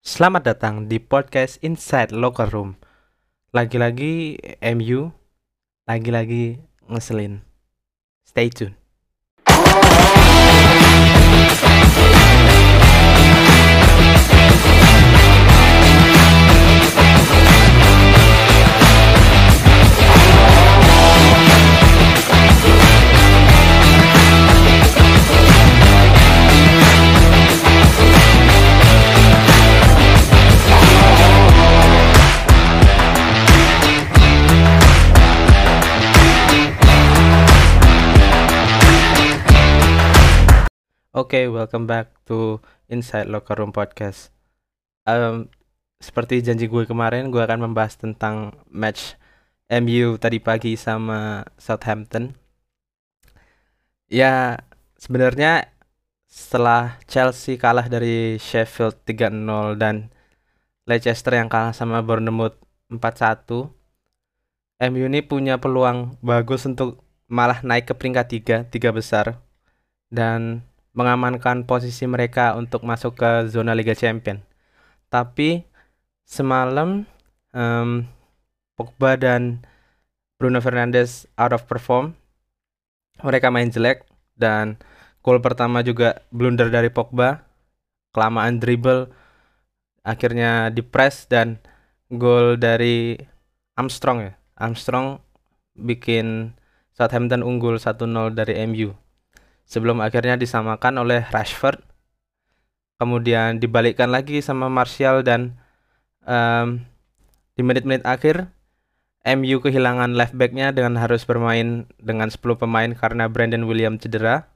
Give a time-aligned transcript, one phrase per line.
[0.00, 2.72] Selamat datang di podcast Inside Locker Room.
[3.52, 4.40] Lagi-lagi
[4.72, 5.12] MU,
[5.84, 6.56] lagi-lagi
[6.88, 7.44] ngeselin.
[8.24, 8.79] Stay tune.
[41.20, 44.32] Oke, welcome back to Inside Locker Room Podcast.
[45.04, 45.52] Um,
[46.00, 49.20] seperti janji gue kemarin, gue akan membahas tentang match
[49.68, 52.32] MU tadi pagi sama Southampton.
[54.08, 54.64] Ya,
[54.96, 55.68] sebenarnya
[56.24, 60.08] setelah Chelsea kalah dari Sheffield 3-0 dan
[60.88, 62.56] Leicester yang kalah sama Bournemouth
[62.88, 63.68] 4-1,
[64.88, 68.26] MU ini punya peluang bagus untuk malah naik ke peringkat
[68.64, 69.36] 3, tiga besar.
[70.08, 74.42] Dan mengamankan posisi mereka untuk masuk ke zona Liga Champion.
[75.10, 75.62] Tapi
[76.26, 77.06] semalam
[77.54, 78.06] um,
[78.74, 79.62] Pogba dan
[80.40, 82.16] Bruno Fernandes out of perform.
[83.20, 84.08] Mereka main jelek
[84.40, 84.80] dan
[85.20, 87.44] gol pertama juga blunder dari Pogba.
[88.10, 89.12] Kelamaan dribble
[90.02, 91.60] akhirnya di press dan
[92.10, 93.14] gol dari
[93.78, 94.32] Armstrong ya.
[94.58, 95.22] Armstrong
[95.78, 96.56] bikin
[96.96, 99.09] Southampton unggul 1-0 dari MU
[99.70, 101.78] sebelum akhirnya disamakan oleh Rashford.
[102.98, 105.56] Kemudian dibalikkan lagi sama Martial dan
[106.26, 106.82] um,
[107.54, 108.50] di menit-menit akhir
[109.24, 114.50] MU kehilangan left backnya dengan harus bermain dengan 10 pemain karena Brandon William cedera.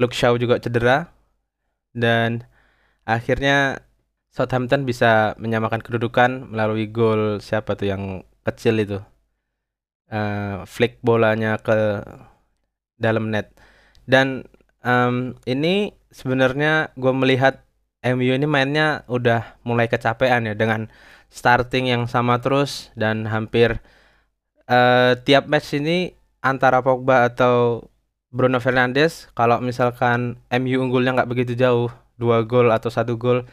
[0.00, 1.12] Luke Shaw juga cedera.
[1.94, 2.42] Dan
[3.06, 3.86] akhirnya
[4.34, 8.02] Southampton bisa menyamakan kedudukan melalui gol siapa tuh yang
[8.42, 8.98] kecil itu.
[10.10, 12.02] Uh, flick bolanya ke
[12.98, 13.54] dalam net
[14.04, 14.48] dan
[14.84, 17.64] um, ini sebenarnya gue melihat
[18.04, 20.92] MU ini mainnya udah mulai kecapean ya dengan
[21.32, 23.80] starting yang sama terus dan hampir
[24.68, 26.12] uh, tiap match ini
[26.44, 27.88] antara Pogba atau
[28.28, 31.88] Bruno Fernandes kalau misalkan MU unggulnya nggak begitu jauh
[32.20, 33.48] dua gol atau satu gol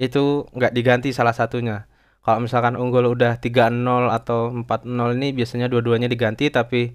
[0.00, 1.86] itu nggak diganti salah satunya.
[2.22, 6.94] Kalau misalkan unggul udah 3-0 atau 4-0 ini biasanya dua-duanya diganti tapi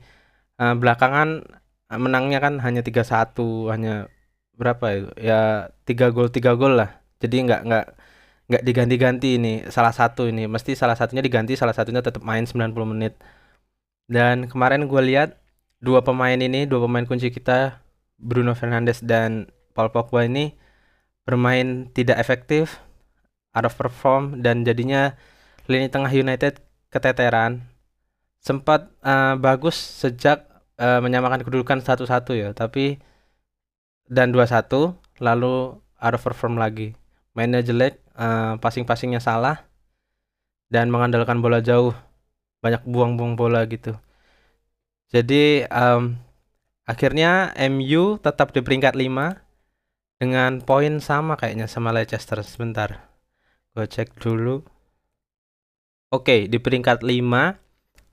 [0.60, 1.44] uh, belakangan
[1.96, 4.12] menangnya kan hanya tiga satu hanya
[4.60, 5.00] berapa ya?
[5.20, 5.42] Ya
[5.88, 7.00] tiga gol tiga gol lah.
[7.24, 7.86] Jadi nggak nggak
[8.48, 10.48] nggak diganti-ganti ini salah satu ini.
[10.48, 13.14] Mesti salah satunya diganti salah satunya tetap main 90 menit.
[14.08, 15.40] Dan kemarin gue lihat
[15.84, 17.84] dua pemain ini dua pemain kunci kita
[18.18, 20.58] Bruno Fernandes dan Paul Pogba ini
[21.28, 22.82] bermain tidak efektif
[23.54, 25.14] out of perform dan jadinya
[25.68, 27.68] lini tengah United keteteran.
[28.42, 30.47] Sempat uh, bagus sejak
[30.78, 33.02] uh, menyamakan kedudukan satu-satu ya, tapi
[34.08, 36.96] dan dua satu lalu out of perform lagi.
[37.38, 39.66] Mainnya jelek, uh, passing-passingnya salah
[40.74, 41.94] dan mengandalkan bola jauh.
[42.62, 43.94] Banyak buang-buang bola gitu.
[45.14, 46.18] Jadi um,
[46.84, 49.38] akhirnya MU tetap di peringkat 5
[50.18, 53.08] dengan poin sama kayaknya sama Leicester sebentar.
[53.78, 54.66] Gue cek dulu.
[56.10, 57.67] Oke, di peringkat 5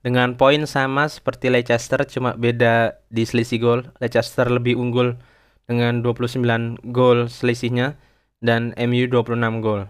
[0.05, 3.81] dengan poin sama seperti Leicester cuma beda di selisih gol.
[3.97, 5.17] Leicester lebih unggul
[5.65, 6.45] dengan 29
[6.93, 7.97] gol selisihnya
[8.37, 9.89] dan MU 26 gol.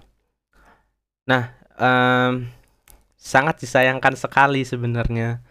[1.28, 2.48] Nah, um,
[3.20, 5.44] sangat disayangkan sekali sebenarnya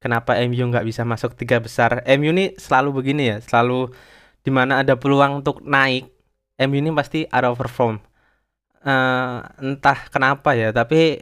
[0.00, 2.00] kenapa MU nggak bisa masuk tiga besar.
[2.08, 3.92] MU ini selalu begini ya, selalu
[4.40, 6.08] di mana ada peluang untuk naik,
[6.64, 8.00] MU ini pasti out of perform.
[8.80, 11.20] Uh, entah kenapa ya, tapi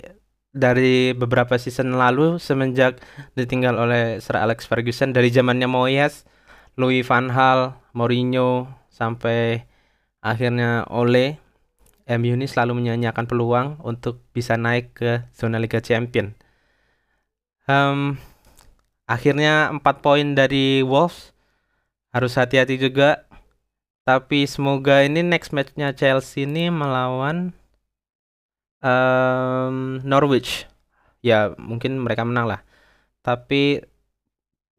[0.56, 3.04] dari beberapa season lalu semenjak
[3.36, 6.24] ditinggal oleh Sir Alex Ferguson dari zamannya Moyes,
[6.80, 9.68] Louis van Gaal, Mourinho sampai
[10.24, 11.36] akhirnya Ole
[12.06, 16.32] MU ini selalu menyanyiakan peluang untuk bisa naik ke zona Liga Champion.
[17.66, 18.16] Um,
[19.10, 21.34] akhirnya 4 poin dari Wolves
[22.14, 23.26] harus hati-hati juga.
[24.06, 27.50] Tapi semoga ini next matchnya Chelsea ini melawan
[28.86, 30.70] um, Norwich.
[31.26, 32.60] Ya mungkin mereka menang lah.
[33.26, 33.82] Tapi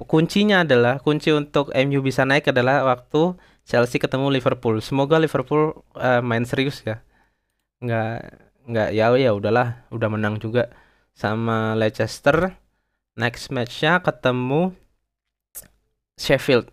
[0.06, 3.36] kuncinya adalah kunci untuk MU bisa naik adalah waktu
[3.68, 4.80] Chelsea ketemu Liverpool.
[4.80, 7.04] Semoga Liverpool uh, main serius ya.
[7.84, 10.72] Nggak nggak ya ya udahlah udah menang juga
[11.12, 12.56] sama Leicester.
[13.18, 14.78] Next matchnya ketemu
[16.18, 16.70] Sheffield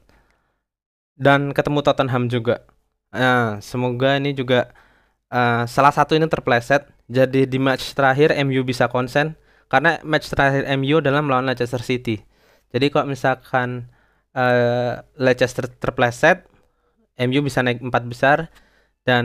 [1.19, 2.63] dan ketemu Tottenham juga.
[3.15, 4.71] Nah semoga ini juga
[5.31, 6.94] uh, salah satu ini terpleset.
[7.09, 9.37] Jadi di match terakhir MU bisa konsen
[9.69, 12.21] karena match terakhir MU dalam melawan Leicester City.
[12.73, 13.93] Jadi kalau misalkan
[14.33, 16.49] uh, Leicester terpleset,
[17.21, 18.39] MU bisa naik empat besar
[19.05, 19.25] dan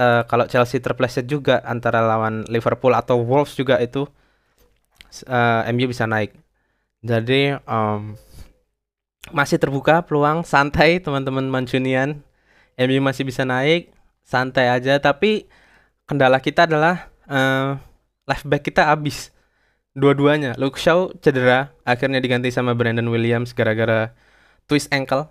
[0.00, 4.08] uh, kalau Chelsea terpleset juga antara lawan Liverpool atau Wolves juga itu
[5.28, 6.32] uh, MU bisa naik.
[7.00, 8.16] Jadi um,
[9.32, 12.24] masih terbuka peluang santai teman-teman Mancunian.
[12.80, 13.92] MU masih bisa naik,
[14.24, 15.44] santai aja tapi
[16.10, 17.78] kendala kita adalah uh,
[18.26, 19.30] left back kita habis.
[19.94, 20.58] Dua-duanya.
[20.58, 24.10] Luke Shaw cedera, akhirnya diganti sama Brandon Williams gara-gara
[24.66, 25.30] twist ankle.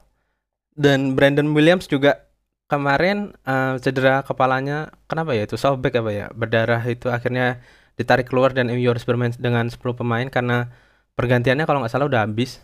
[0.79, 2.23] Dan Brandon Williams juga
[2.71, 4.95] kemarin uh, cedera kepalanya.
[5.11, 6.25] Kenapa ya itu sobek apa ya?
[6.31, 7.59] Berdarah itu akhirnya
[7.99, 10.71] ditarik keluar dan MU harus bermain dengan 10 pemain karena
[11.19, 12.63] pergantiannya kalau nggak salah udah habis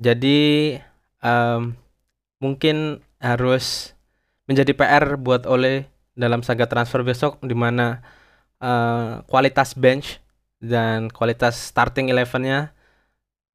[0.00, 0.80] jadi
[1.20, 1.76] um,
[2.40, 3.92] mungkin harus
[4.48, 8.04] menjadi PR buat Ole dalam saga transfer besok di mana
[8.60, 10.20] uh, kualitas bench
[10.60, 12.76] dan kualitas starting elevennya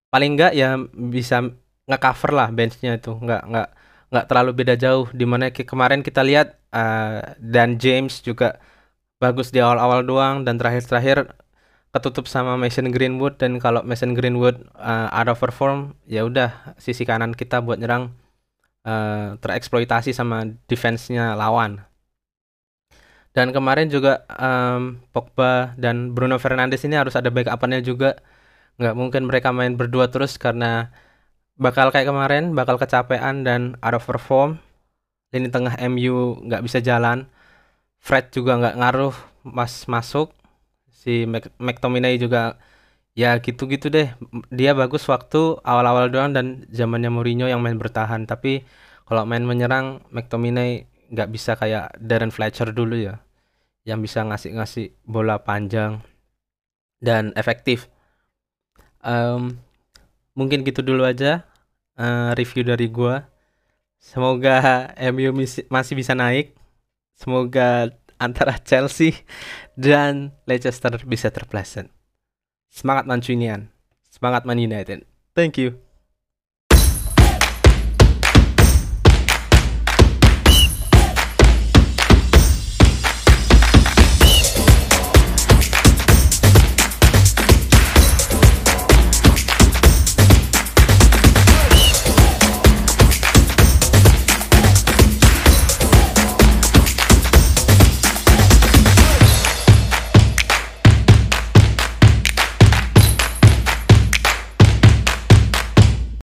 [0.10, 1.44] paling enggak ya bisa
[1.90, 3.14] nge-cover lah benchnya itu.
[3.14, 3.68] Nggak nggak
[4.12, 5.06] nggak terlalu beda jauh.
[5.14, 8.58] Di mana kemarin kita lihat uh, dan James juga
[9.22, 11.36] bagus di awal-awal doang dan terakhir-terakhir
[11.94, 13.38] ketutup sama Mason Greenwood.
[13.38, 18.16] Dan kalau Mason Greenwood uh, out of perform ya udah sisi kanan kita buat nyerang
[18.88, 21.86] uh, tereksploitasi sama defense-nya lawan.
[23.36, 28.16] Dan kemarin juga um, Pogba dan Bruno Fernandes ini harus ada backup-nya juga.
[28.80, 30.92] Nggak mungkin mereka main berdua terus karena
[31.60, 34.60] bakal kayak kemarin, bakal kecapean dan out of perform.
[35.36, 37.28] Lini tengah MU nggak bisa jalan.
[38.00, 39.16] Fred juga nggak ngaruh
[39.46, 40.32] mas masuk
[40.90, 41.26] si
[41.62, 42.58] McTominay juga
[43.18, 44.10] ya gitu-gitu deh
[44.50, 48.66] dia bagus waktu awal-awal doang dan zamannya Mourinho yang main bertahan tapi
[49.06, 53.25] kalau main menyerang McTominay nggak bisa kayak Darren Fletcher dulu ya
[53.86, 56.02] yang bisa ngasih-ngasih bola panjang
[57.00, 57.88] dan efektif
[59.06, 59.56] um,
[60.34, 61.46] mungkin gitu dulu aja
[61.96, 63.30] uh, review dari gua
[64.02, 65.32] semoga MU
[65.70, 66.58] masih bisa naik
[67.14, 69.24] semoga antara Chelsea
[69.76, 71.92] dan Leicester bisa terpleset.
[72.72, 73.72] Semangat Mancunian.
[74.12, 75.04] Semangat Man United.
[75.36, 75.85] Thank you.